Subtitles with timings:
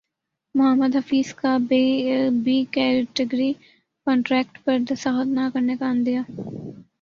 [0.55, 3.51] محمد حفیظ کا B category
[4.07, 6.19] contract پر دستخط نہ کرنےکا عندیہ